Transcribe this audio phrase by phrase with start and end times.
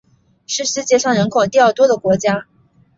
[0.47, 2.47] 是世界上人口第二多的国家。